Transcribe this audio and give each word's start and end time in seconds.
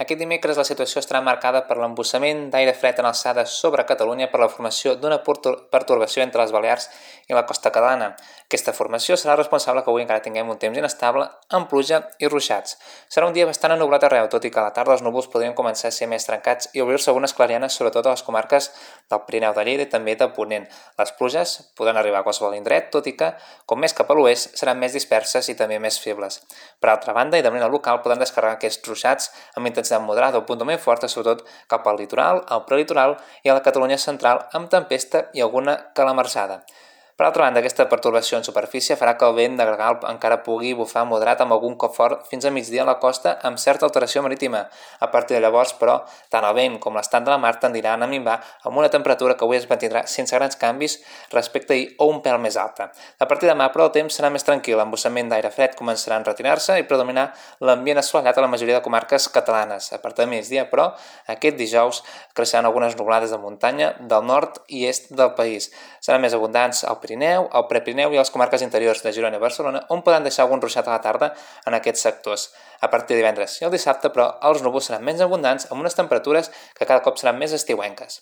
Aquest 0.00 0.16
dimecres 0.16 0.56
la 0.56 0.64
situació 0.64 1.02
estarà 1.02 1.20
marcada 1.20 1.60
per 1.68 1.76
l'embussament 1.76 2.46
d'aire 2.52 2.72
fred 2.72 3.02
en 3.02 3.08
alçada 3.10 3.42
sobre 3.44 3.84
Catalunya 3.84 4.30
per 4.32 4.38
la 4.40 4.48
formació 4.48 4.94
d'una 4.96 5.18
pertorbació 5.20 6.22
entre 6.24 6.40
les 6.40 6.54
Balears 6.54 6.86
i 7.28 7.36
la 7.36 7.42
costa 7.44 7.68
catalana. 7.68 8.14
Aquesta 8.48 8.72
formació 8.72 9.18
serà 9.20 9.34
responsable 9.36 9.82
que 9.84 9.92
avui 9.92 10.02
encara 10.02 10.24
tinguem 10.24 10.48
un 10.48 10.56
temps 10.62 10.78
inestable 10.80 11.26
amb 11.52 11.68
pluja 11.68 12.00
i 12.18 12.30
ruixats. 12.32 12.78
Serà 13.12 13.28
un 13.28 13.36
dia 13.36 13.44
bastant 13.46 13.74
ennublat 13.74 14.06
arreu, 14.08 14.30
tot 14.32 14.46
i 14.48 14.50
que 14.50 14.58
a 14.62 14.64
la 14.70 14.72
tarda 14.72 14.96
els 14.96 15.04
núvols 15.04 15.28
podrien 15.28 15.52
començar 15.58 15.90
a 15.92 15.94
ser 15.94 16.08
més 16.08 16.24
trencats 16.24 16.72
i 16.72 16.80
obrir-se 16.80 17.12
algunes 17.12 17.36
clarianes, 17.36 17.76
sobretot 17.76 18.08
a 18.08 18.16
les 18.16 18.24
comarques 18.24 18.70
del 19.12 19.22
Pirineu 19.28 19.52
de 19.52 19.66
Lleida 19.68 19.84
i 19.84 19.92
també 19.92 20.16
de 20.16 20.30
Ponent. 20.32 20.64
Les 20.98 21.12
pluges 21.20 21.54
podran 21.76 22.00
arribar 22.00 22.24
a 22.24 22.26
qualsevol 22.26 22.56
indret, 22.56 22.88
tot 22.96 23.06
i 23.06 23.12
que, 23.20 23.34
com 23.68 23.84
més 23.84 23.92
cap 23.92 24.08
a 24.08 24.16
l'oest, 24.16 24.56
seran 24.56 24.80
més 24.80 24.96
disperses 24.96 25.52
i 25.52 25.58
també 25.60 25.78
més 25.78 26.00
febles. 26.00 26.40
Per 26.80 26.88
altra 26.88 27.12
banda, 27.12 27.36
i 27.36 27.44
de 27.44 27.52
manera 27.52 27.68
local, 27.68 28.00
poden 28.00 28.24
descarregar 28.24 28.56
aquests 28.56 28.88
ruixats 28.88 29.30
amb 29.54 29.68
intensitat 29.68 29.89
intensitat 29.90 30.06
moderada 30.06 30.38
o 30.38 30.46
puntament 30.46 30.78
forta, 30.78 31.08
sobretot 31.08 31.46
cap 31.68 31.86
al 31.86 31.98
litoral, 31.98 32.44
al 32.48 32.64
prelitoral 32.64 33.16
i 33.44 33.50
a 33.50 33.54
la 33.54 33.62
Catalunya 33.62 33.98
central, 33.98 34.46
amb 34.52 34.70
tempesta 34.70 35.30
i 35.34 35.42
alguna 35.42 35.92
calamarsada. 35.94 36.62
Per 37.20 37.26
altra 37.26 37.44
banda, 37.44 37.60
aquesta 37.60 37.84
pertorbació 37.84 38.38
en 38.38 38.46
superfície 38.46 38.94
farà 38.96 39.12
que 39.20 39.26
el 39.28 39.34
vent 39.36 39.58
de 39.58 39.64
gregal 39.68 39.98
encara 40.08 40.38
pugui 40.40 40.70
bufar 40.72 41.02
moderat 41.04 41.42
amb 41.44 41.52
algun 41.52 41.74
cop 41.76 41.92
fort 41.92 42.22
fins 42.30 42.46
a 42.48 42.50
migdia 42.54 42.80
a 42.80 42.86
la 42.88 42.94
costa 43.02 43.34
amb 43.44 43.58
certa 43.60 43.84
alteració 43.84 44.22
marítima. 44.24 44.62
A 45.04 45.10
partir 45.12 45.36
de 45.36 45.42
llavors, 45.44 45.74
però, 45.76 45.98
tant 46.32 46.46
el 46.48 46.54
vent 46.56 46.78
com 46.80 46.96
l'estat 46.96 47.26
de 47.26 47.28
la 47.28 47.36
mar 47.36 47.50
tendiran 47.60 48.00
a 48.00 48.08
minvar 48.08 48.38
amb 48.64 48.80
una 48.80 48.88
temperatura 48.88 49.34
que 49.36 49.44
avui 49.44 49.58
es 49.58 49.66
mantindrà 49.68 50.06
sense 50.08 50.32
grans 50.32 50.56
canvis 50.56 50.94
respecte 51.34 51.74
a 51.74 51.76
ahir 51.76 51.90
o 51.98 52.06
un 52.08 52.22
pèl 52.24 52.38
més 52.40 52.56
alta. 52.56 52.86
A 53.18 53.28
partir 53.28 53.50
de 53.50 53.52
demà, 53.52 53.68
però, 53.74 53.90
el 53.90 53.92
temps 53.98 54.16
serà 54.16 54.32
més 54.32 54.48
tranquil, 54.48 54.78
l'embossament 54.80 55.28
d'aire 55.28 55.52
fred 55.52 55.76
començarà 55.76 56.16
a 56.16 56.24
retirar-se 56.24 56.78
i 56.80 56.88
predominar 56.88 57.26
l'ambient 57.60 58.00
assolellat 58.00 58.40
a 58.40 58.46
la 58.46 58.48
majoria 58.48 58.78
de 58.78 58.86
comarques 58.88 59.28
catalanes. 59.28 59.90
A 59.92 60.00
partir 60.00 60.24
de 60.24 60.30
migdia, 60.32 60.64
però, 60.72 60.88
aquest 61.28 61.60
dijous 61.60 62.00
creixeran 62.32 62.64
algunes 62.64 62.96
nublades 62.96 63.36
de 63.36 63.42
muntanya 63.44 63.92
del 64.00 64.24
nord 64.24 64.62
i 64.72 64.86
est 64.88 65.12
del 65.12 65.36
país. 65.36 65.68
Seran 66.00 66.24
més 66.24 66.32
abundants 66.32 66.80
al 66.88 66.96
Pirineu, 67.10 67.48
al 67.50 67.64
Prepirineu 67.66 68.12
i 68.14 68.18
les 68.20 68.30
comarques 68.30 68.62
interiors 68.62 69.00
de 69.02 69.10
Girona 69.10 69.40
i 69.40 69.42
Barcelona, 69.42 69.82
on 69.90 70.04
poden 70.06 70.22
deixar 70.22 70.44
algun 70.44 70.62
ruixat 70.62 70.86
a 70.86 70.94
la 70.94 71.02
tarda 71.02 71.32
en 71.66 71.74
aquests 71.74 72.06
sectors. 72.06 72.48
A 72.86 72.90
partir 72.92 73.16
de 73.16 73.24
divendres 73.24 73.58
i 73.58 73.66
el 73.66 73.74
dissabte, 73.74 74.12
però, 74.14 74.30
els 74.46 74.62
núvols 74.62 74.86
seran 74.86 75.02
menys 75.02 75.26
abundants 75.26 75.66
amb 75.70 75.82
unes 75.82 75.98
temperatures 75.98 76.52
que 76.76 76.86
cada 76.86 77.02
cop 77.02 77.18
seran 77.18 77.42
més 77.42 77.56
estiuenques. 77.56 78.20